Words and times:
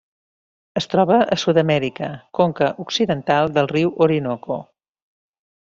Es 0.79 0.87
troba 0.93 1.17
a 1.35 1.37
Sud-amèrica: 1.43 2.09
conca 2.41 2.73
occidental 2.87 3.55
del 3.59 3.73
riu 3.77 3.95
Orinoco. 4.07 4.63